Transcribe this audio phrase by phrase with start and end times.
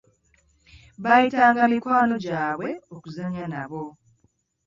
[1.03, 3.83] Baayita nga mikwano gy'abwe okuzannya nabo.